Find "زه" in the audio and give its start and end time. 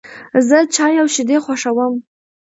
0.47-0.57